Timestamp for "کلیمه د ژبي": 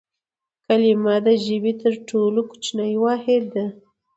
0.65-1.73